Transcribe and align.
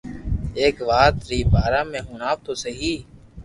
ايڪ 0.59 0.77
وات 0.89 1.15
ري 1.29 1.39
بارا 1.51 1.81
۾ 1.97 1.99
ھڻاو 2.09 2.35
تو 2.45 2.51
سھي 2.63 2.93